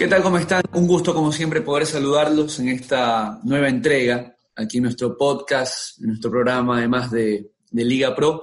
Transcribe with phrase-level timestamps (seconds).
[0.00, 0.22] ¿Qué tal?
[0.22, 0.62] ¿Cómo están?
[0.72, 6.30] Un gusto, como siempre, poder saludarlos en esta nueva entrega, aquí en nuestro podcast, nuestro
[6.30, 8.42] programa, además de, Liga Pro,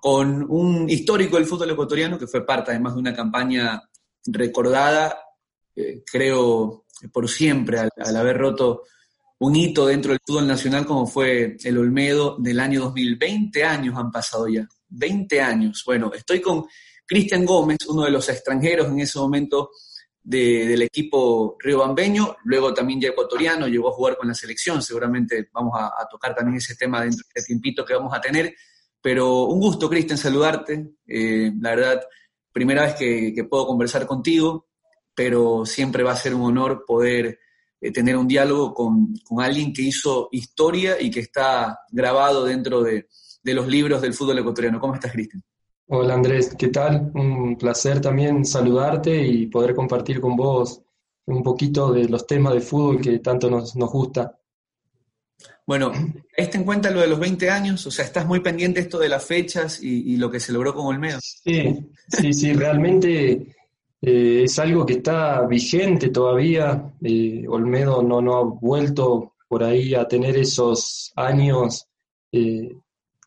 [0.00, 3.82] con un histórico del fútbol ecuatoriano que fue parte, además, de una campaña
[4.26, 5.18] recordada,
[5.74, 8.84] eh, creo, por siempre, al, al, haber roto
[9.40, 14.12] un hito dentro del fútbol nacional, como fue el Olmedo del año 2020 años han
[14.12, 14.68] pasado ya.
[14.90, 15.82] 20 años.
[15.84, 16.64] Bueno, estoy con
[17.04, 19.70] Cristian Gómez, uno de los extranjeros en ese momento
[20.22, 25.74] del equipo riobambeño, luego también ya ecuatoriano, llegó a jugar con la selección, seguramente vamos
[25.76, 28.54] a, tocar también ese tema dentro de este tiempito que vamos a tener,
[29.00, 32.02] pero un gusto, Cristian, saludarte, eh, la verdad,
[32.52, 34.68] primera vez que, puedo conversar contigo,
[35.14, 37.40] pero siempre va a ser un honor poder
[37.80, 43.08] eh, tener un diálogo con, alguien que hizo historia y que está grabado dentro de,
[43.42, 44.78] de los libros del fútbol ecuatoriano.
[44.78, 45.42] ¿Cómo estás, Cristian?
[45.94, 47.12] Hola Andrés, ¿qué tal?
[47.12, 50.80] Un placer también saludarte y poder compartir con vos
[51.26, 54.38] un poquito de los temas de fútbol que tanto nos, nos gusta.
[55.66, 55.92] Bueno,
[56.34, 57.86] ¿este en cuenta lo de los 20 años?
[57.86, 60.86] O sea, ¿estás muy pendiente esto de las fechas y, lo que se logró con
[60.86, 61.18] Olmedo?
[61.20, 63.54] Sí, sí, sí, realmente
[64.00, 66.90] eh, es algo que está vigente todavía.
[67.02, 71.86] Eh, Olmedo no, no ha vuelto por ahí a tener esos años
[72.32, 72.78] eh,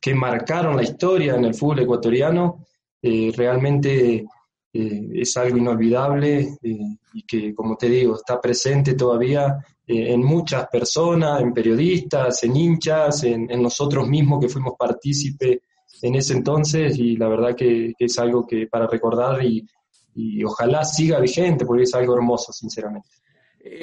[0.06, 2.68] que marcaron la historia en el fútbol ecuatoriano.
[3.02, 4.24] Eh, realmente
[4.72, 10.68] eh, es algo inolvidable eh, y que, como te digo, está presente todavía en muchas
[10.68, 15.60] personas, en periodistas, en hinchas, en, nosotros mismos que fuimos partícipes
[16.04, 19.68] en ese entonces y la verdad que, es algo que para recordar y,
[20.14, 23.10] y, ojalá siga vigente porque es algo hermoso, sinceramente.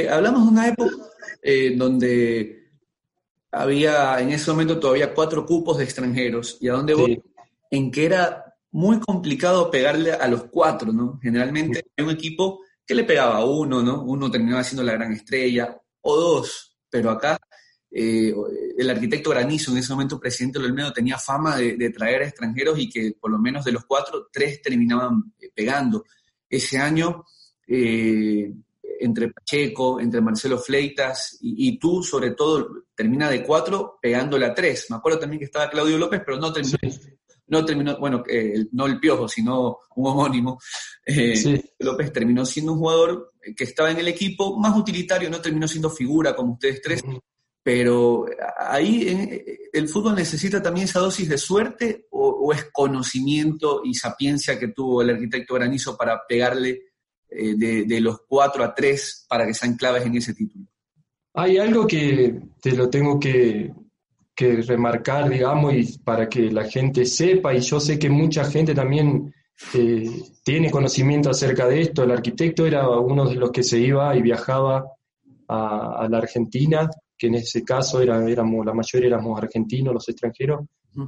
[0.08, 0.96] hablamos de una época
[1.76, 2.61] donde
[3.52, 7.22] había en ese momento todavía cuatro cupos de extranjeros y a dónde voy,
[7.70, 11.20] en que era muy complicado pegarle a los cuatro, ¿no?
[11.22, 14.02] Generalmente hay un equipo que le pegaba a uno, ¿no?
[14.02, 17.38] Uno terminaba siendo la gran estrella, o dos, pero acá
[17.90, 18.34] eh,
[18.78, 22.78] el arquitecto Granizo, en ese momento presidente del Olmedo, tenía fama de, traer a extranjeros
[22.78, 26.04] y que por lo menos de los cuatro, tres terminaban eh, pegando.
[26.48, 27.24] Ese año
[27.66, 28.52] eh,
[29.02, 34.86] entre Pacheco, entre Marcelo Fleitas y, tú, sobre todo, termina de cuatro pegándole a tres.
[34.90, 36.78] Me acuerdo también que estaba Claudio López, pero no terminó,
[37.48, 40.58] no terminó bueno, eh, no el piojo, sino un homónimo.
[41.04, 45.66] Eh, López terminó siendo un jugador que estaba en el equipo más utilitario, no terminó
[45.66, 47.02] siendo figura como ustedes tres.
[47.64, 48.26] Pero
[48.58, 53.94] ahí eh, el fútbol necesita también esa dosis de suerte o, o es conocimiento y
[53.94, 56.91] sapiencia que tuvo el arquitecto Granizo para pegarle
[57.34, 60.66] eh, de, los 4 a 3 para que sean claves en ese título?
[61.34, 63.72] Hay algo que te lo tengo que,
[64.36, 69.32] remarcar, digamos, y para que la gente sepa, y yo sé que mucha gente también
[69.72, 70.10] eh,
[70.42, 72.02] tiene conocimiento acerca de esto.
[72.02, 74.84] El arquitecto era uno de los que se iba y viajaba
[75.46, 80.66] a, la Argentina, que en ese caso era, éramos, la mayoría éramos argentinos, los extranjeros,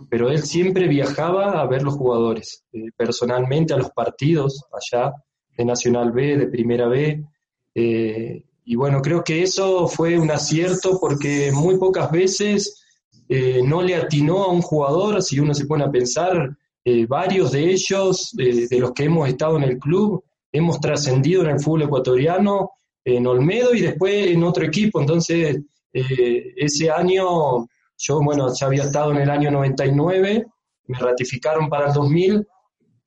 [0.08, 5.12] pero él siempre viajaba a ver los jugadores, eh, personalmente a los partidos allá
[5.56, 7.24] de Nacional B, de Primera B.
[7.74, 12.82] Eh, y bueno, creo que eso fue un acierto porque muy pocas veces
[13.28, 17.52] eh, no le atinó a un jugador, si uno se pone a pensar, eh, varios
[17.52, 20.22] de ellos, de los que hemos estado en el club,
[20.52, 22.70] hemos trascendido en el fútbol ecuatoriano,
[23.04, 25.00] en Olmedo y después en otro equipo.
[25.00, 25.58] Entonces,
[25.92, 27.66] ese año,
[27.98, 30.46] yo, bueno, ya había estado en el año 99,
[30.86, 32.46] me ratificaron para el 2000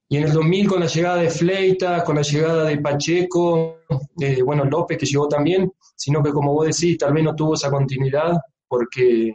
[0.10, 3.80] y en el 2000 con la llegada de Fleita, con la llegada de Pacheco,
[4.22, 7.56] eh, bueno, López que llegó también, sino que como vos decís, tal vez no tuvo
[7.56, 8.38] esa continuidad
[8.70, 9.34] porque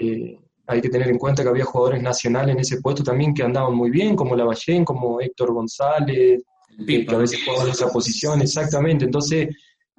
[0.00, 3.44] eh, hay que tener en cuenta que había jugadores nacionales en ese puesto también que
[3.44, 6.42] andaban muy bien, como Lavallén, como Héctor González,
[6.86, 9.04] que a veces jugaban en esa posición, exactamente.
[9.04, 9.48] Entonces,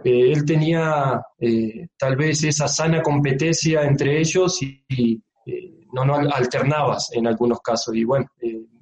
[0.03, 1.21] eh, él tenía
[1.97, 5.21] tal vez esa sana competencia entre ellos y,
[5.93, 7.95] no, no alternabas en algunos casos.
[7.95, 8.25] Y bueno,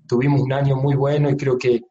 [0.09, 1.83] tuvimos un año muy bueno y creo que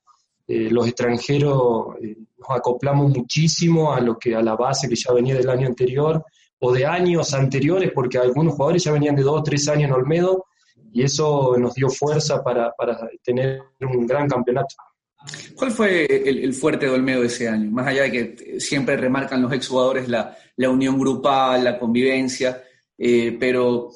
[0.49, 5.13] eh, los extranjeros eh, nos acoplamos muchísimo a lo que a la base que ya
[5.13, 6.25] venía del año anterior
[6.59, 9.93] o de años anteriores, porque algunos jugadores ya venían de dos o tres años en
[9.93, 10.47] Olmedo
[10.93, 12.75] y eso nos dio fuerza para,
[13.23, 14.75] tener un gran campeonato.
[15.55, 17.71] ¿Cuál fue el, fuerte de Olmedo ese año?
[17.71, 22.63] Más allá de que siempre remarcan los exjugadores la, la unión grupal, la convivencia,
[22.97, 23.91] eh, pero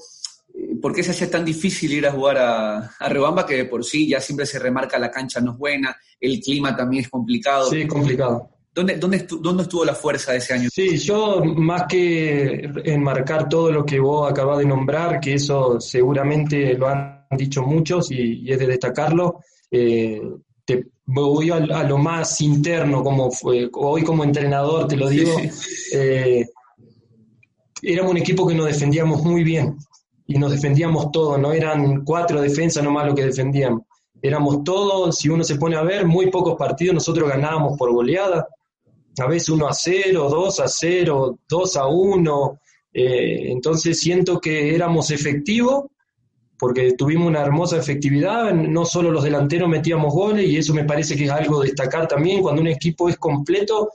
[0.81, 3.85] ¿por qué se hace tan difícil ir a jugar a, a Rebamba que de por
[3.85, 7.71] sí ya siempre se remarca la cancha no es buena, el clima también es complicado?
[7.71, 8.51] Sí, complicado.
[8.75, 10.69] ¿Dónde, dónde, ¿Dónde estuvo la fuerza de ese año?
[10.73, 16.73] Sí, yo más que enmarcar todo lo que vos acabas de nombrar, que eso seguramente
[16.75, 19.41] lo han dicho muchos y, es de destacarlo,
[19.71, 20.23] eh,
[20.65, 25.37] te voy a, lo más interno, como fue, hoy como entrenador te lo digo,
[25.93, 26.47] eh,
[27.83, 29.77] éramos un equipo que nos defendíamos muy bien
[30.35, 33.83] y nos defendíamos todo, no eran cuatro defensas nomás lo que defendíamos,
[34.21, 38.47] éramos todos, si uno se pone a ver, muy pocos partidos nosotros ganábamos por goleada,
[39.19, 42.61] a veces 1 a 0, 2 a 0, 2 a 1,
[42.95, 45.85] eh, entonces siento que éramos efectivos
[46.59, 51.17] porque tuvimos una hermosa efectividad, no solo los delanteros metíamos goles y eso me parece
[51.17, 53.91] que es algo destacar también, cuando un equipo es completo,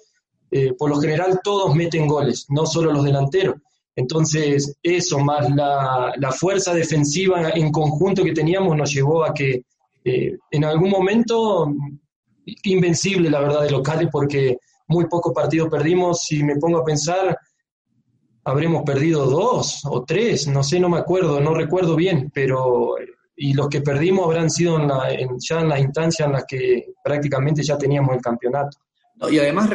[0.51, 3.56] eh, por lo general todos meten goles, no solo los delanteros.
[3.98, 9.64] Entonces eso más la, fuerza defensiva en conjunto que teníamos nos llevó a que
[10.04, 11.74] eh, en algún momento,
[12.64, 14.58] invencible la verdad de locales, porque
[14.88, 17.36] muy pocos partidos perdimos, si me pongo a pensar,
[18.44, 22.96] habremos perdido dos o tres, no sé, no me acuerdo, no recuerdo bien, pero
[23.36, 24.78] y los que perdimos habrán sido
[25.40, 28.78] ya en las instancias en las que prácticamente ya teníamos el campeonato.
[29.32, 29.70] y además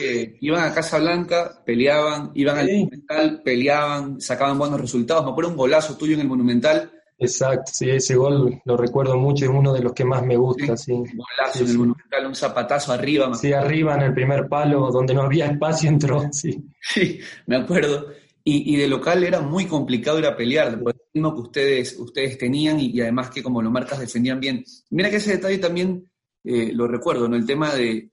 [0.00, 5.24] que iban a Casa Blanca, peleaban, iban al Monumental, peleaban, sacaban buenos resultados.
[5.24, 6.90] Me acuerdo un golazo tuyo en el Monumental.
[7.18, 10.74] Exacto, sí, ese gol lo recuerdo mucho, es uno de los que más me gusta.
[10.76, 13.34] Sí, Un golazo en el Monumental, un zapatazo arriba.
[13.34, 16.64] Sí, arriba en el primer palo, donde no había espacio entró, sí.
[16.80, 18.06] Sí, me acuerdo.
[18.42, 22.38] Y, de local era muy complicado ir a pelear, por el mismo que ustedes, ustedes
[22.38, 24.64] tenían y, además que como lo marcas defendían bien.
[24.88, 26.10] Mira que ese detalle también
[26.42, 27.36] eh, lo recuerdo, ¿no?
[27.36, 28.10] El tema de,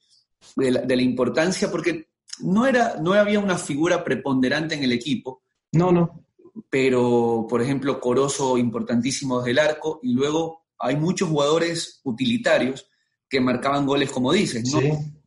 [0.55, 2.07] la, de, la, importancia, porque
[2.41, 5.43] no, era, no había una figura preponderante en el equipo.
[5.71, 6.23] No, no.
[6.69, 12.87] Pero, por ejemplo, Corozo importantísimo desde el arco y luego hay muchos jugadores utilitarios
[13.29, 14.79] que marcaban goles, como dices, no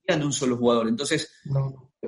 [0.05, 0.89] eran un solo jugador.
[0.89, 1.31] Entonces,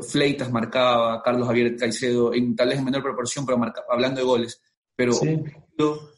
[0.00, 3.60] Fleitas marcaba, Carlos Javier Caicedo, en tal vez en menor proporción, pero
[3.90, 4.60] hablando de goles.
[4.94, 5.14] Pero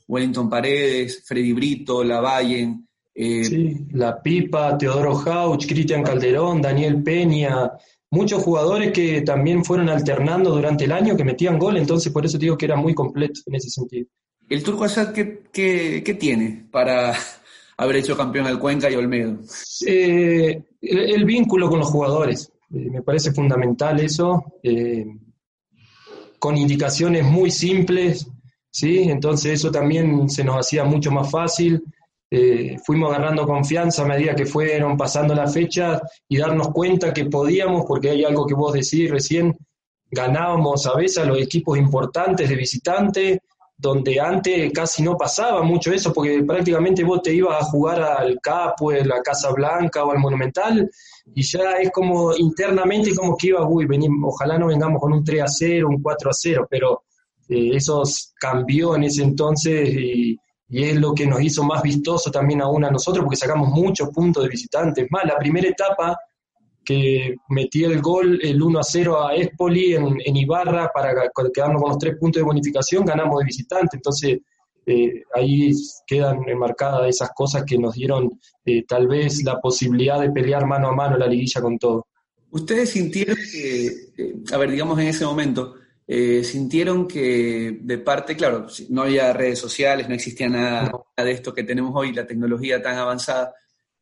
[0.07, 2.89] Wellington Paredes, Freddy Brito, Lavallen.
[3.15, 7.71] Eh, La Pipa, Teodoro Hauch, Cristian Calderón, Daniel Peña,
[8.11, 12.39] muchos jugadores que también fueron alternando durante el año que metían gol, entonces por eso
[12.39, 14.07] digo que era muy completo en ese sentido.
[14.49, 17.13] ¿El Turco Asad qué, tiene para
[17.77, 19.39] haber hecho campeón al Cuenca y Olmedo?
[19.87, 22.53] Eh, el, vínculo con los jugadores.
[22.71, 25.07] Eh, me parece fundamental eso, eh,
[26.39, 28.29] con indicaciones muy simples,
[28.71, 28.99] ¿sí?
[29.05, 31.83] Entonces eso también se nos hacía mucho más fácil.
[32.31, 37.27] Eh, fuimos agarrando confianza a medida que fueron pasando las fechas y darnos cuenta que
[37.27, 39.57] podíamos, porque hay algo que vos decís recién,
[40.11, 43.39] ganábamos a veces a los equipos importantes de visitantes,
[43.77, 48.41] donde antes casi no pasaba mucho eso, porque prácticamente vos te ibas a jugar al
[48.41, 50.89] Capo, a la Casa Blanca o al Monumental,
[51.35, 55.25] y ya es como internamente como que iba, uy, venimos, ojalá no vengamos con un
[55.25, 57.03] 3 a 0, un 4 a 0, pero
[57.49, 58.03] eh, eso
[58.39, 60.39] cambió en ese entonces y,
[60.83, 64.43] es lo que nos hizo más vistoso también aún a nosotros, porque sacamos muchos puntos
[64.43, 65.07] de visitantes.
[65.11, 66.19] Más, la primera etapa
[66.85, 71.15] que metí el gol, el 1 a 0 a Espoli en, en Ibarra para
[71.53, 73.97] quedarnos con los tres puntos de bonificación, ganamos de visitante.
[73.97, 74.39] Entonces,
[74.87, 75.73] eh, ahí
[76.07, 80.89] quedan enmarcadas esas cosas que nos dieron eh, tal vez la posibilidad de pelear mano
[80.89, 82.07] a mano la liguilla con todo.
[82.51, 85.75] Ustedes sintieron que, eh, a ver, digamos en ese momento,
[86.07, 91.65] sintieron que de parte, claro, no había redes sociales, no existía nada, de esto que
[91.65, 93.55] tenemos hoy, la tecnología tan avanzada,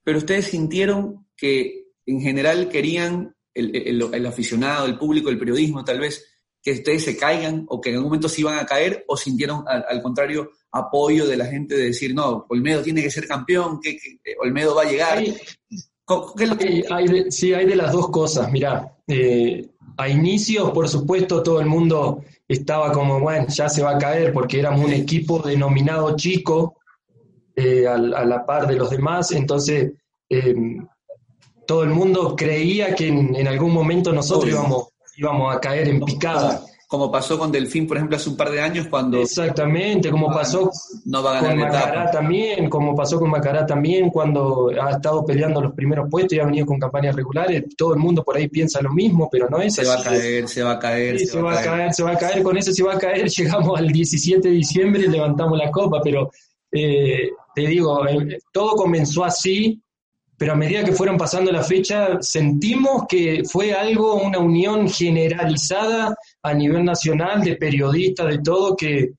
[0.02, 6.24] pero ustedes sintieron que en general querían el aficionado, el público, el periodismo tal vez,
[6.62, 9.64] que ustedes se caigan o que en algún momento se iban a caer o sintieron
[9.66, 13.98] al, contrario apoyo de la gente de decir, no, Olmedo tiene que ser campeón, que,
[14.38, 15.22] Olmedo va a llegar.
[17.28, 18.96] sí, hay de las dos cosas, mirá.
[19.08, 23.98] Eh, a inicios, por supuesto, todo el mundo estaba como, bueno, ya se va a
[23.98, 26.76] caer porque éramos un equipo denominado chico
[27.56, 29.92] eh, a, la par de los demás, entonces
[30.28, 30.54] eh,
[31.66, 36.62] todo el mundo creía que en, algún momento nosotros íbamos íbamos a caer en picada.
[36.92, 39.22] Como pasó con Delfín, por ejemplo, hace un par de años cuando...
[39.22, 40.70] Exactamente, como pasó
[41.06, 45.62] no va a con Macará también, como pasó con Macará también cuando ha estado peleando
[45.62, 47.64] los primeros puestos y ha venido con campañas regulares.
[47.78, 50.46] Todo el mundo por ahí piensa lo mismo, pero no es se Va a caer,
[50.46, 51.94] se va a caer, se, va, a caer.
[51.94, 53.26] Se va a caer, con eso se va a caer.
[53.36, 56.30] Llegamos al 17 de diciembre y levantamos la copa, pero
[56.70, 59.80] eh, te digo, eh, todo comenzó así
[60.42, 66.16] pero a medida que fueron pasando la fecha, sentimos que fue algo, una unión generalizada
[66.42, 69.12] a nivel nacional de periodistas, de todo, que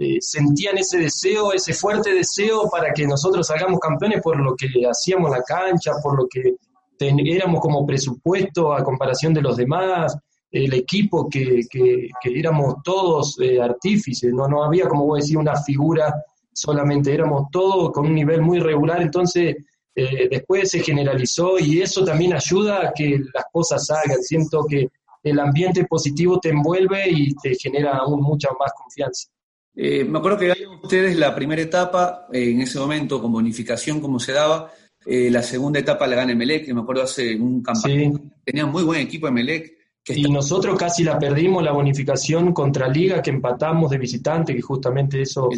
[0.00, 4.66] eh, sentían ese deseo, ese fuerte deseo para que nosotros salgamos campeones por lo que
[4.90, 6.56] hacíamos la cancha, por lo que
[6.98, 10.18] éramos como presupuesto a comparación de los demás,
[10.50, 15.62] el equipo que, que, éramos todos eh, artífices, no, no había, como vos decís, una
[15.62, 16.12] figura
[16.52, 19.54] solamente, éramos todos con un nivel muy regular, entonces
[19.98, 24.22] eh, después se generalizó y eso también ayuda a que las cosas salgan.
[24.22, 24.90] Siento que
[25.22, 29.30] el ambiente positivo te envuelve y te genera aún mucha más confianza.
[29.74, 34.20] Eh, me acuerdo que ustedes la primera etapa, eh, en ese momento con bonificación como
[34.20, 34.70] se daba,
[35.08, 38.32] la segunda etapa la gana Emelec, que me acuerdo hace un campeonato, sí.
[38.44, 39.72] tenía muy buen equipo Emelec.
[40.02, 44.62] Que y nosotros casi la perdimos la bonificación contra Liga, que empatamos de visitante, que
[44.62, 45.48] justamente eso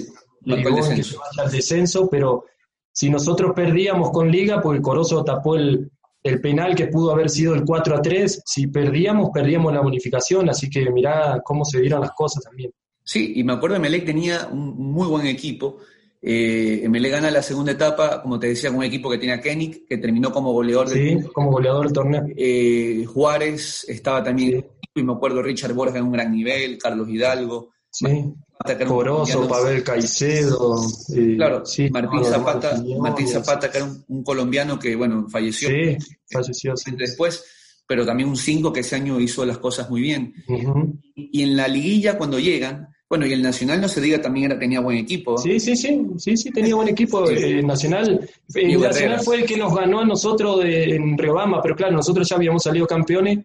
[0.42, 2.44] ligó que se vaya al descenso, pero
[2.98, 5.88] si nosotros perdíamos con Liga, porque Corozo tapó el,
[6.20, 10.50] el penal que pudo haber sido el 4 a 3, si perdíamos, perdíamos la bonificación,
[10.50, 12.72] así que mirá cómo se dieron las cosas también.
[13.04, 15.76] Sí, y me acuerdo que Melec tenía un muy buen equipo.
[16.20, 19.84] Eh, Melec gana la segunda etapa, como te decía, con un equipo que tenía Kenny,
[19.88, 22.26] que terminó como goleador del Sí, como goleador del torneo.
[22.36, 27.70] Eh, Juárez estaba también, y me acuerdo Richard Borja en un gran nivel, Carlos Hidalgo.
[27.92, 28.34] Sí.
[28.86, 30.80] Corozo, Pavel Caicedo.
[31.14, 35.68] Eh, claro, sí, Martín Zapata, Martín Zapata, que era un, colombiano que, bueno, falleció.
[35.68, 35.96] Sí,
[36.30, 36.74] falleció.
[36.96, 37.44] Después,
[37.86, 40.34] pero también un 5 que ese año hizo las cosas muy bien.
[41.14, 44.58] Y en la liguilla, cuando llegan, bueno, y el Nacional, no se diga, también era,
[44.58, 45.38] tenía buen equipo.
[45.38, 47.28] Sí, sí, sí, sí, sí, tenía buen equipo.
[47.28, 51.74] El Nacional, el Nacional fue el que nos ganó a nosotros de, en Riobamba, pero
[51.74, 53.38] claro, nosotros ya habíamos salido campeones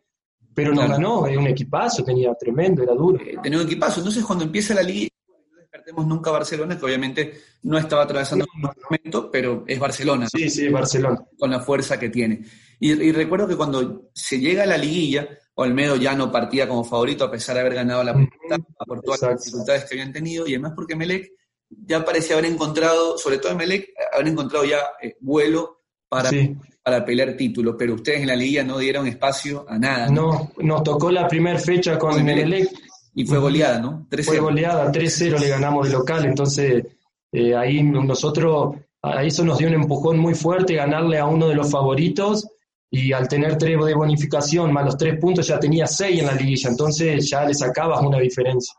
[0.53, 3.19] pero nos ganó, era un equipazo, tenía tremendo, era duro.
[3.23, 3.99] Eh, tenía un equipazo.
[3.99, 7.33] Entonces, cuando empieza la liga, no despertemos nunca a Barcelona, que obviamente
[7.63, 10.27] no estaba atravesando un momento, pero es Barcelona.
[10.29, 11.23] Sí, sí, Barcelona.
[11.37, 12.43] Con la fuerza que tiene.
[12.79, 17.23] Y, recuerdo que cuando se llega a la liguilla, Olmedo ya no partía como favorito
[17.23, 20.53] a pesar de haber ganado la primera por todas las dificultades que habían tenido, y
[20.53, 21.31] además porque Melec
[21.69, 26.29] ya parecía haber encontrado, sobre todo en Melec, haber encontrado ya eh, vuelo para
[26.83, 30.09] para pelear títulos, pero ustedes en la liga no dieron espacio a nada.
[30.09, 32.69] No, nos tocó la primera fecha con, el Emelec.
[33.15, 34.07] Y fue goleada, ¿no?
[34.23, 36.83] Fue goleada, 3-0 le ganamos de local, entonces
[37.31, 41.55] eh, ahí nosotros, a eso nos dio un empujón muy fuerte ganarle a uno de
[41.55, 42.47] los favoritos
[42.89, 46.33] y al tener tres de bonificación más los tres puntos ya tenía seis en la
[46.33, 48.73] liguilla, entonces ya le sacabas una diferencia.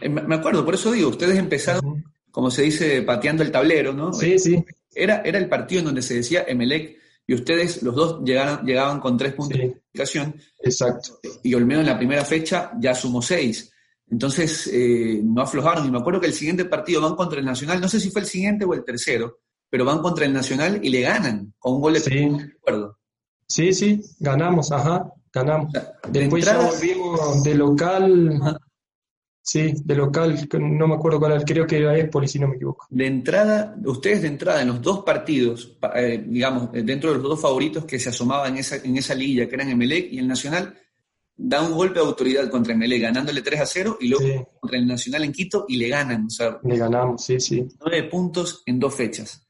[0.00, 4.12] Eh, me acuerdo, por eso digo, ustedes empezaron, como se dice, pateando el tablero, ¿no?
[4.12, 4.64] Sí, sí.
[4.94, 6.97] Era, era el partido en donde se decía Emelec
[7.28, 10.34] y ustedes los dos llegaron, llegaban con tres puntos de clasificación.
[10.60, 11.20] Exacto.
[11.42, 13.70] Y Olmedo en la primera fecha ya sumó seis.
[14.10, 15.86] Entonces eh, no aflojaron.
[15.86, 18.22] Y me acuerdo que el siguiente partido van contra el Nacional, no sé si fue
[18.22, 21.82] el siguiente o el tercero, pero van contra el Nacional y le ganan con un
[21.82, 22.30] gol de sí.
[22.62, 22.98] acuerdo.
[23.46, 25.70] Sí, sí, ganamos, ajá, ganamos.
[26.10, 28.58] Después ya volvimos de local.
[29.50, 32.56] Sí, de local, no me acuerdo cuál era, creo que era Espoli, si no me
[32.56, 32.86] equivoco.
[32.90, 37.40] De entrada, ustedes de entrada en los dos partidos, eh, digamos, dentro de los dos
[37.40, 40.78] favoritos que se asomaban en esa, en esa liguilla, que eran Emelec y el Nacional,
[41.34, 44.86] da un golpe de autoridad contra Emelec, ganándole 3 a 0, y luego contra el
[44.86, 46.26] Nacional en Quito y le ganan.
[46.26, 47.66] O sea, le ganamos, sí, sí.
[47.80, 49.48] Nueve puntos en dos fechas.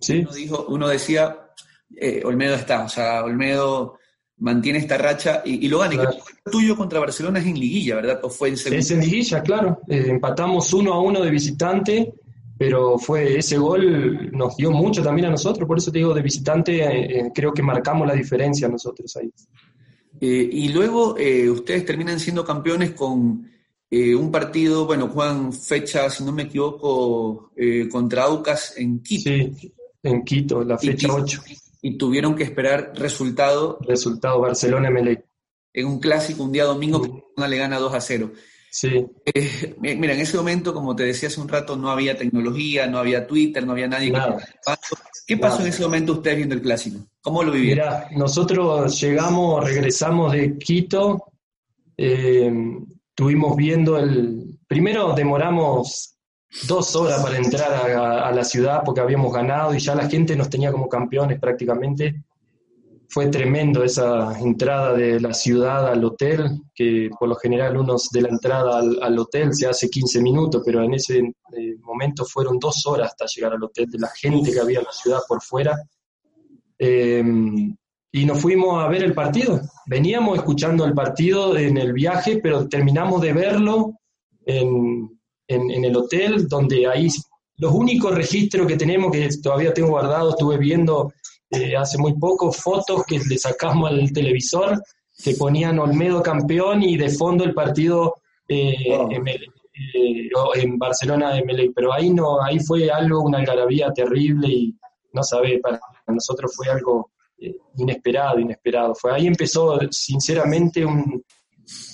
[0.00, 0.20] Sí.
[0.20, 1.50] uno, dijo, uno decía,
[1.94, 3.98] eh, Olmedo está, o sea, Olmedo
[4.38, 5.94] mantiene esta racha y, lo gana.
[5.94, 8.20] Y el tuyo contra Barcelona es en liguilla, ¿verdad?
[8.22, 9.80] ¿O fue en Es en liguilla, claro.
[9.88, 12.14] Eh, empatamos uno a uno de visitante,
[12.58, 16.22] pero fue ese gol nos dio mucho también a nosotros, por eso te digo, de
[16.22, 19.30] visitante eh, eh, creo que marcamos la diferencia nosotros ahí.
[20.20, 21.16] y luego
[21.52, 23.50] ustedes terminan siendo campeones con
[23.90, 27.52] un partido, bueno, juegan fecha, si no me equivoco,
[27.90, 29.30] contra Aucas en Quito.
[29.30, 31.42] Sí, en Quito, la fecha 8
[31.82, 33.78] y tuvieron que esperar resultado.
[33.86, 35.24] Resultado Barcelona-Melec.
[35.72, 38.32] En un clásico, un día domingo, que Barcelona le gana 2 a 0.
[38.70, 39.06] Sí.
[39.24, 42.98] Eh, mira, en ese momento, como te decía hace un rato, no había tecnología, no
[42.98, 44.10] había Twitter, no había nadie.
[44.10, 44.38] Nada.
[45.26, 47.06] ¿Qué pasó en ese momento ustedes viendo el clásico?
[47.20, 47.86] ¿Cómo lo vivieron?
[47.86, 51.32] Mira, nosotros llegamos, regresamos de Quito,
[51.96, 52.52] eh,
[53.08, 54.58] estuvimos viendo el...
[54.68, 56.15] Primero demoramos
[56.68, 60.48] dos horas para entrar a, la ciudad porque habíamos ganado y ya la gente nos
[60.48, 62.22] tenía como campeones prácticamente.
[63.08, 68.22] Fue tremendo esa entrada de la ciudad al hotel, que por lo general unos de
[68.22, 72.84] la entrada al, hotel se hace 15 minutos, pero en ese eh, momento fueron dos
[72.86, 75.78] horas hasta llegar al hotel de la gente que había en la ciudad por fuera.
[76.78, 77.76] Em,
[78.10, 79.60] y nos fuimos a ver el partido.
[79.86, 84.00] Veníamos escuchando el partido en el viaje, pero terminamos de verlo
[84.44, 85.15] en,
[85.48, 87.08] en, el hotel, donde ahí
[87.58, 91.12] los únicos registros que tenemos, que todavía tengo guardado, estuve viendo
[91.50, 94.82] eh, hace muy poco fotos que le sacamos al televisor,
[95.22, 98.16] que ponían Olmedo campeón y de fondo el partido
[98.48, 101.72] eh, eh, en Barcelona de MLA.
[101.74, 104.76] Pero ahí no, ahí fue algo, una algarabía terrible y
[105.12, 107.10] no sabe, para nosotros fue algo
[107.76, 108.94] inesperado, inesperado.
[108.94, 110.84] Fue ahí empezó, sinceramente,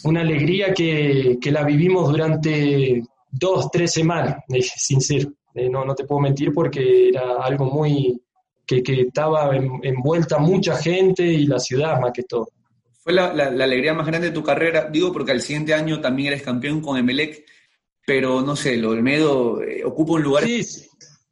[0.04, 4.44] una alegría que, que la vivimos durante dos, tres semanas,
[4.76, 5.32] sincero.
[5.54, 8.22] Eh, no, no te puedo mentir porque era algo muy,
[8.66, 12.48] que, estaba envuelta mucha gente y la ciudad más que todo.
[13.02, 16.42] Fue la, alegría más grande de tu carrera, digo porque al siguiente año también eres
[16.42, 17.44] campeón con Emelec,
[18.06, 20.44] pero no sé, lo Olmedo eh, ocupa un lugar...
[20.44, 20.64] Sí,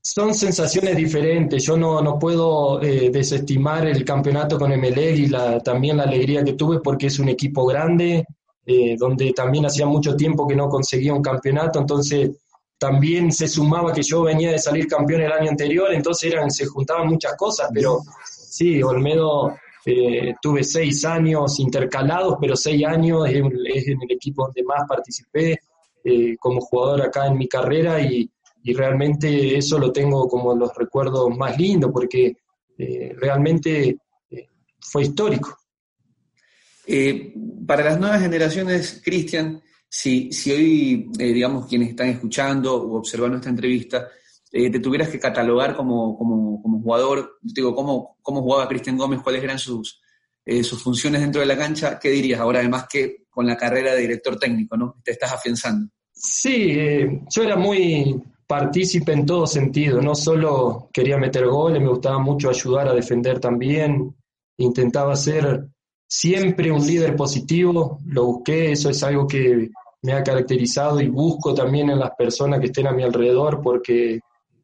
[0.03, 5.61] son sensaciones diferentes, yo no, no puedo eh, desestimar el campeonato con Emelec y la,
[5.61, 8.25] también la alegría que tuve porque es un equipo grande,
[8.73, 12.31] eh, donde también hacía mucho tiempo que no conseguía un campeonato, entonces
[12.79, 16.67] también se sumaba que yo venía de salir campeón el año anterior, entonces eran, se
[16.67, 17.99] juntaban muchas cosas, pero
[18.31, 23.35] sí, Olmedo eh, tuve seis años intercalados, pero seis años es,
[23.89, 25.59] en el equipo donde más participé
[26.05, 28.31] eh, como jugador acá en mi carrera y,
[28.73, 32.37] realmente eso lo tengo como los recuerdos más lindos porque
[33.17, 33.97] realmente
[34.79, 35.60] fue histórico.
[37.67, 43.51] Para las nuevas generaciones, Cristian, si, hoy, eh, digamos, quienes están escuchando o observando esta
[43.51, 44.09] entrevista,
[44.53, 46.17] eh, te tuvieras que catalogar como,
[46.83, 49.21] jugador, digo, ¿cómo, ¿cómo, jugaba Cristian Gómez?
[49.21, 50.01] ¿Cuáles eran sus,
[50.45, 51.99] eh, sus funciones dentro de la cancha?
[51.99, 54.97] ¿Qué dirías ahora, además que con la carrera de director técnico, ¿no?
[55.03, 55.91] Te estás afianzando.
[56.13, 56.77] Sí,
[57.29, 62.51] yo era muy partícipe en todo sentido, no solo quería meter goles, me gustaba mucho
[62.51, 64.15] ayudar a defender también,
[64.57, 65.69] intentaba ser
[66.11, 69.71] siempre un líder positivo, lo busqué, eso es algo que
[70.03, 74.19] me ha caracterizado y busco también en las personas que estén a mi alrededor porque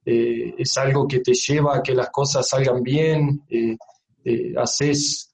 [0.05, 3.77] eh, es algo que te lleva a que las cosas salgan bien, eh,
[4.25, 5.33] eh, haces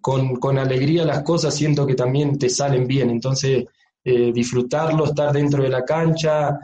[0.00, 3.64] con, con, alegría las cosas, siento que también te salen bien, entonces
[4.04, 6.58] disfrutarlo, estar dentro de la cancha,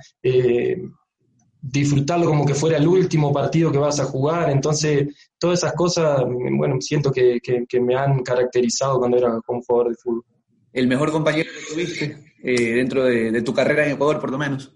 [1.62, 6.23] disfrutarlo como que fuera el último partido que vas a jugar, entonces todas esas cosas,
[6.25, 10.25] bueno, siento que, que me han caracterizado cuando era como jugador de fútbol.
[10.73, 12.31] ¿El mejor compañero que tuviste?
[12.43, 14.73] Eh, dentro de, tu carrera en Ecuador, por lo menos.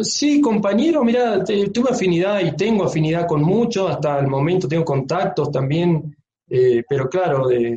[0.00, 5.50] Sí, compañero, mira, tuve afinidad y tengo afinidad con muchos, hasta el momento tengo contactos
[5.50, 6.14] también,
[6.48, 7.76] eh, pero claro, de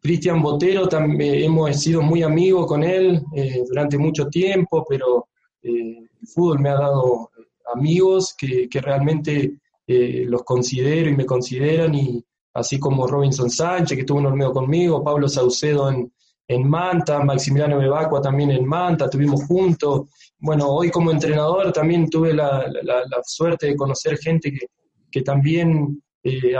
[0.00, 5.28] Cristian Botero también hemos sido muy amigos con él eh, durante mucho tiempo, pero
[5.62, 7.30] el fútbol me ha dado
[7.72, 9.54] amigos que, que realmente
[9.86, 15.04] los considero y me consideran, y así como Robinson Sánchez, que estuvo en Olmedo conmigo,
[15.04, 16.10] Pablo Saucedo en,
[16.48, 20.08] en Manta, Maximiliano Bebacua también en Manta, tuvimos juntos.
[20.38, 22.64] Bueno, hoy como entrenador también tuve la,
[23.24, 24.52] suerte de conocer gente
[25.10, 26.54] que, también eh,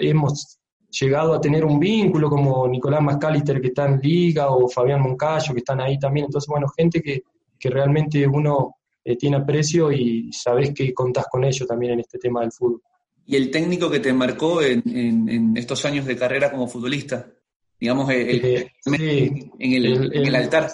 [0.00, 0.58] hemos
[0.90, 5.52] llegado a tener un vínculo, como Nicolás Mascalister que está en Liga, o Fabián Moncayo
[5.52, 6.26] que están ahí también.
[6.26, 7.22] Entonces, bueno, gente que,
[7.64, 12.40] realmente uno eh, tiene aprecio y sabes que contás con ellos también en este tema
[12.42, 12.82] del fútbol.
[13.24, 14.82] ¿Y el técnico que te marcó en,
[15.28, 17.26] en estos años de carrera como futbolista?
[17.82, 20.70] digamos, eh, en, el, altar.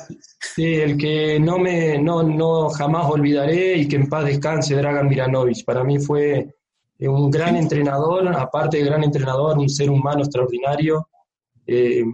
[0.55, 5.09] Sí, el que no me no, no jamás olvidaré y que en paz descanse, Dragan
[5.09, 5.65] Miranovic.
[5.65, 6.55] Para mí fue
[6.99, 11.09] eh, un gran entrenador, aparte de gran entrenador, un ser humano extraordinario.
[11.67, 12.05] Eh,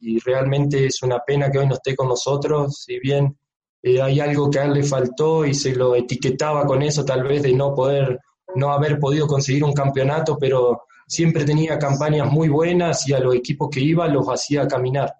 [0.00, 3.36] y realmente es una pena que hoy no esté con nosotros, si bien
[3.82, 7.42] hay algo que a él le faltó y se lo etiquetaba con eso, tal vez
[7.42, 8.18] de no poder,
[8.54, 13.34] no haber podido conseguir un campeonato, pero siempre tenía campañas muy buenas y a los
[13.34, 15.14] equipos que iba los hacía caminar.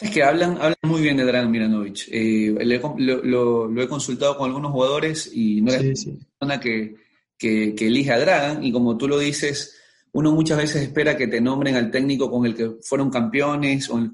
[0.00, 2.08] Es que hablan, hablan muy bien de Dragan Miranovic.
[2.10, 2.54] Eh,
[2.96, 6.96] lo, he consultado con algunos jugadores y no es una persona que,
[7.36, 9.81] que, que elige a Dragan y como tú lo dices,
[10.14, 13.98] uno muchas veces espera que te nombren al técnico con el que fueron campeones o
[13.98, 14.10] el,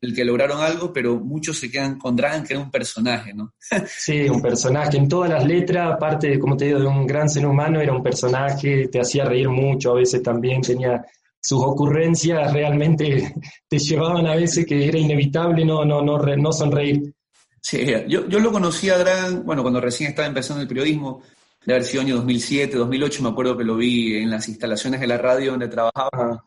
[0.00, 3.54] el que lograron algo, pero muchos se quedan con Dragan, que era un personaje, ¿no?
[3.86, 4.96] sí, un personaje.
[4.96, 8.02] En todas las letras, aparte, como te digo, de un gran ser humano, era un
[8.02, 11.04] personaje, te hacía reír mucho, a veces también tenía
[11.40, 13.34] sus ocurrencias, realmente
[13.68, 17.12] te llevaban a veces que era inevitable no, no, no, no sonreír.
[17.60, 21.22] Sí, yo, yo lo conocí a Dragan, bueno, cuando recién estaba empezando el periodismo,
[21.66, 25.06] de haber sido año 2007, 2008, me acuerdo que lo vi en las instalaciones de
[25.06, 26.44] la radio donde trabajaba.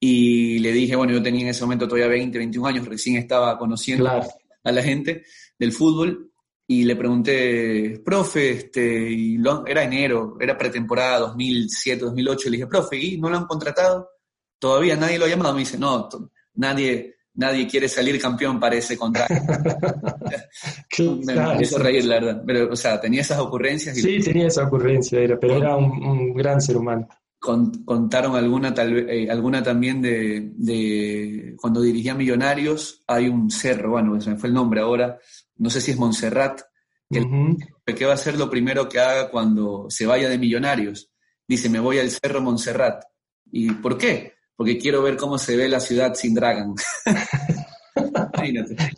[0.00, 3.56] Y le dije, bueno, yo tenía en ese momento todavía 20, 21 años, recién estaba
[3.58, 5.24] conociendo a la gente
[5.58, 6.32] del fútbol.
[6.68, 12.50] Y le pregunté, profe, este, y era enero, era pretemporada 2007, 2008.
[12.50, 14.10] Le dije, profe, ¿y no lo han contratado?
[14.58, 15.54] Todavía nadie lo ha llamado.
[15.54, 16.08] Me dice, no,
[16.54, 19.34] nadie, nadie quiere salir campeón para ese contrato.
[21.24, 22.42] me, hizo reír, la verdad.
[22.46, 23.96] Pero, o sea, tenía esas ocurrencias.
[23.98, 27.08] Y sí, tenía esa ocurrencia, pero era un, gran ser humano.
[27.38, 34.30] contaron alguna, tal, eh, alguna también de, cuando dirigía Millonarios, hay un cerro, bueno, se
[34.30, 35.18] me fue el nombre ahora,
[35.56, 36.60] no sé si es Montserrat,
[37.08, 41.10] que, va a ser lo primero que haga cuando se vaya de Millonarios.
[41.46, 43.04] Dice, me voy al Cerro Montserrat.
[43.52, 44.35] ¿Y por qué?
[44.56, 46.74] Porque quiero ver cómo se ve la ciudad sin Dragon.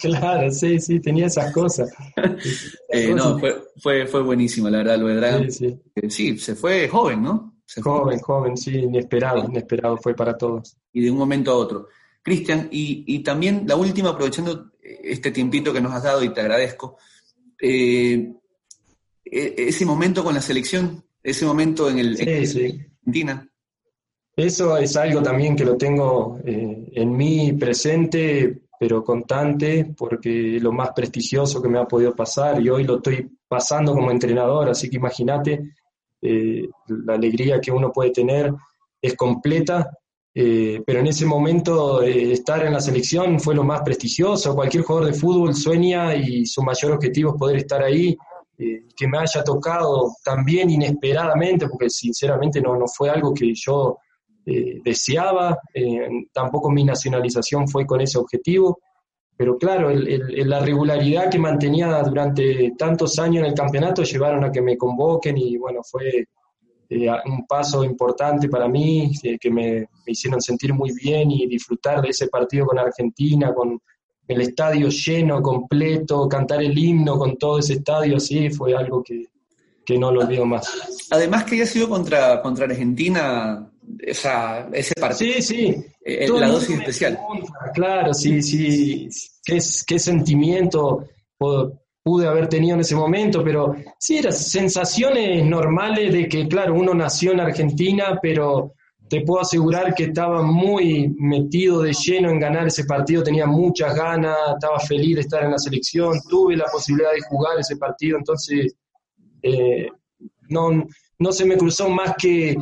[0.00, 1.90] Claro, sí, sí, tenía esas cosas.
[2.88, 5.52] Eh, no, fue, fue, fue, buenísimo, la verdad, lo de Dragon.
[5.52, 5.80] Sí, sí.
[5.94, 7.54] Eh, sí, se fue joven, ¿no?
[7.82, 10.76] joven, joven, sí, inesperado, inesperado fue para todos.
[10.92, 11.88] Y de un momento a otro.
[12.22, 16.96] Cristian, y, también la última, aprovechando este tiempito que nos has dado y te agradezco,
[17.60, 18.32] eh,
[19.24, 23.48] e, ese momento con la selección, ese momento en el Argentina.
[24.38, 30.62] Eso es algo también que lo tengo eh, en mí presente, pero constante, porque es
[30.62, 34.68] lo más prestigioso que me ha podido pasar y hoy lo estoy pasando como entrenador,
[34.68, 35.72] así que imagínate
[36.22, 38.54] eh, la alegría que uno puede tener
[39.02, 39.90] es completa,
[40.32, 44.54] eh, pero en ese momento estar en la selección fue lo más prestigioso.
[44.54, 48.16] Cualquier jugador de fútbol sueña y su mayor objetivo es poder estar ahí,
[48.56, 53.98] que me haya tocado también inesperadamente, porque sinceramente no, no fue algo que yo
[54.50, 58.78] eh, deseaba, eh, tampoco mi nacionalización fue con ese objetivo,
[59.36, 64.62] pero claro, la regularidad que mantenía durante tantos años en el campeonato llevaron a que
[64.62, 66.24] me convoquen y bueno, fue
[66.88, 72.08] eh, un paso importante para mí, que me, hicieron sentir muy bien y disfrutar de
[72.08, 73.78] ese partido con Argentina, con
[74.26, 79.26] el estadio lleno, completo, cantar el himno con todo ese estadio así, fue algo que,
[79.84, 81.06] que no lo olvido más.
[81.10, 85.34] Además que haya sido contra, contra Argentina, esa, ese partido.
[85.34, 85.84] Sí, sí.
[86.04, 87.18] Eh, la dosis especial.
[87.74, 89.08] claro, sí, sí.
[89.44, 91.06] Qué, qué sentimiento
[92.02, 96.94] pude haber tenido en ese momento, pero sí, eran sensaciones normales de que, claro, uno
[96.94, 98.72] nació en Argentina, pero
[99.08, 103.94] te puedo asegurar que estaba muy metido de lleno en ganar ese partido, tenía muchas
[103.94, 108.18] ganas, estaba feliz de estar en la selección, tuve la posibilidad de jugar ese partido,
[108.18, 108.74] entonces
[109.42, 109.88] eh,
[110.48, 110.86] no,
[111.18, 112.56] no se me cruzó más que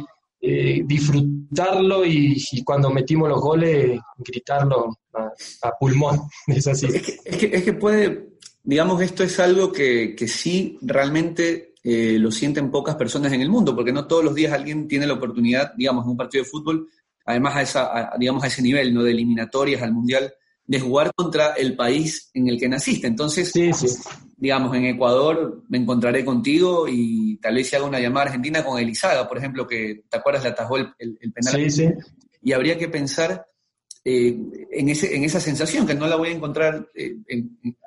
[0.48, 6.20] eh, disfrutarlo y, cuando metimos los goles, gritarlo a, pulmón.
[6.46, 6.86] Es así.
[6.86, 8.28] Es que, es que, puede,
[8.62, 13.48] digamos, esto es algo que, que sí realmente eh, lo sienten pocas personas en el
[13.48, 16.50] mundo, porque no todos los días alguien tiene la oportunidad, digamos, en un partido de
[16.50, 16.88] fútbol,
[17.24, 19.02] además a, esa, digamos, a ese nivel, ¿no?
[19.02, 20.32] De eliminatorias al Mundial,
[20.64, 23.08] de jugar contra el país en el que naciste.
[23.08, 23.52] Entonces,
[24.36, 28.78] digamos, en Ecuador me encontraré contigo y tal vez si haga una llamada argentina con
[28.78, 31.94] Elizaga, por ejemplo, que te acuerdas, le atajó el, el, penal.
[32.42, 33.46] Y habría que pensar
[34.04, 34.38] eh,
[34.70, 37.16] en, ese, en esa sensación, que no la voy a encontrar eh,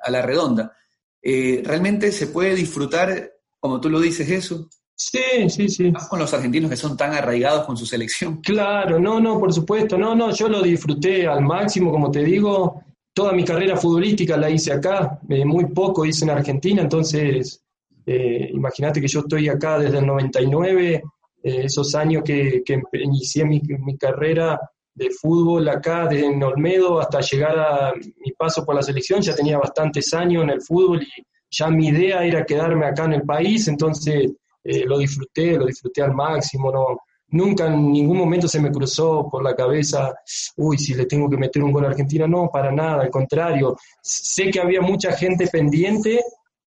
[0.02, 0.76] a la redonda.
[1.22, 4.68] Eh, ¿Realmente se puede disfrutar, como tú lo dices, eso?
[4.94, 5.92] Sí, sí, sí.
[6.10, 8.42] con los argentinos que son tan arraigados con su selección.
[8.42, 12.82] Claro, no, no, por supuesto, no, no, yo lo disfruté al máximo, como te digo,
[13.20, 17.62] toda mi carrera futbolística la hice acá, eh, muy poco hice en Argentina, entonces
[18.06, 21.02] eh, imagínate que yo estoy acá desde el 99,
[21.42, 23.60] eh, esos años que, que inicié mi,
[23.98, 24.58] carrera
[24.94, 29.34] de fútbol acá, desde en Olmedo hasta llegar a mi paso por la selección, ya
[29.34, 33.22] tenía bastantes años en el fútbol y ya mi idea era quedarme acá en el
[33.24, 34.32] país, entonces
[34.64, 36.86] eh, lo disfruté, lo disfruté al máximo, no,
[37.30, 40.14] nunca en ningún momento se me cruzó por la cabeza,
[40.56, 43.76] uy, si le tengo que meter un gol a Argentina, no, para nada, al contrario,
[44.02, 46.20] sé que había mucha gente pendiente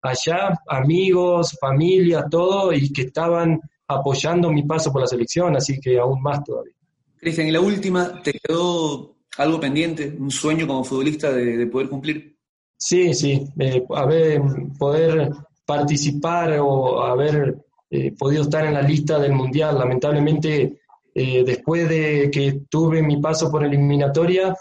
[0.02, 5.98] allá, amigos, familia, todo, y que estaban apoyando mi paso por la selección, así que
[5.98, 6.74] aún más todavía.
[7.16, 12.36] Cristian, y la última, ¿te quedó algo pendiente, un sueño como futbolista de, poder cumplir?
[12.76, 14.42] Sí, sí, eh, a ver,
[14.76, 15.30] poder
[15.64, 19.78] participar o haber eh, podido estar en la lista del Mundial.
[19.78, 20.80] Lamentablemente,
[21.14, 24.56] eh, después de que tuve mi paso por eliminatoria,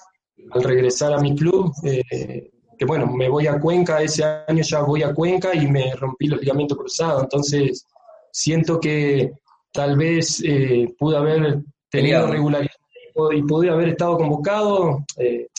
[0.51, 4.81] al regresar a mi club, eh, que bueno, me voy a Cuenca, ese año ya
[4.81, 7.23] voy a Cuenca y me rompí los ligamentos cruzados.
[7.23, 7.87] Entonces,
[8.33, 9.31] siento que
[9.71, 10.43] tal vez
[10.99, 12.75] pude haber tenido regularidad
[13.31, 15.05] y pude haber estado convocado,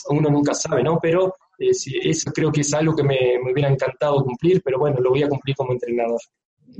[0.09, 0.99] uno nunca sabe, ¿no?
[1.01, 5.09] Pero eso creo que es algo que me, me hubiera encantado cumplir, pero bueno, lo
[5.09, 6.19] voy a cumplir como entrenador.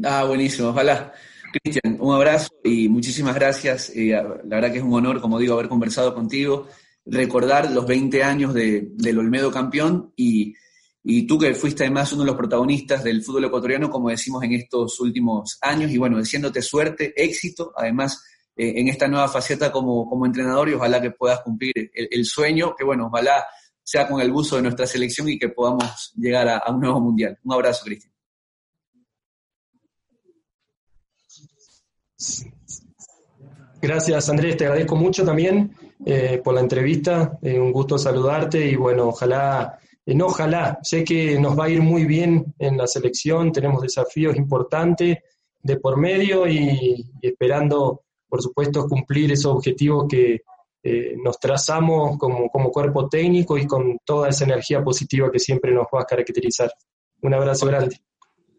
[0.01, 1.13] Ah, buenísimo, ojalá.
[1.53, 3.91] Cristian, un abrazo y muchísimas gracias.
[3.95, 6.67] Eh, la verdad que es un honor, como digo, haber conversado contigo,
[7.05, 10.55] recordar los 20 años de, del Olmedo campeón y,
[11.27, 14.99] tú que fuiste además uno de los protagonistas del fútbol ecuatoriano, como decimos en estos
[15.01, 18.23] últimos años, y bueno, deseándote suerte, éxito, además
[18.55, 22.73] eh, en esta nueva faceta como, como entrenador y ojalá que puedas cumplir el, sueño,
[22.75, 23.45] que bueno, ojalá
[23.83, 27.37] sea con el gusto de nuestra selección y que podamos llegar a un nuevo mundial.
[27.43, 28.12] Un abrazo, Cristian.
[33.81, 38.75] Gracias Andrés, te agradezco mucho también eh, por la entrevista, eh, un gusto saludarte y
[38.75, 42.87] bueno, ojalá, eh, no ojalá, sé que nos va a ir muy bien en la
[42.87, 45.17] selección, tenemos desafíos importantes
[45.61, 50.41] de por medio y, esperando, por supuesto, cumplir esos objetivos que
[51.23, 55.85] nos trazamos como, como cuerpo técnico y con toda esa energía positiva que siempre nos
[55.85, 56.69] va a caracterizar.
[57.21, 57.95] Un abrazo grande.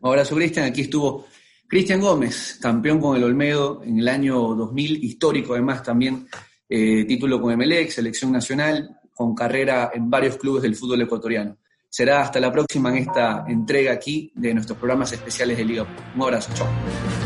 [0.01, 0.65] Un abrazo, Cristian.
[0.65, 1.27] Aquí estuvo
[1.75, 6.29] Cristian Gómez, campeón con el Olmedo en el año 2000, histórico además también,
[6.69, 11.57] eh, título con Emelec, selección nacional, con carrera en varios clubes del fútbol ecuatoriano.
[11.89, 15.85] Será hasta la próxima en esta entrega aquí de nuestros programas especiales de Liga.
[16.15, 17.24] Un abrazo, chao.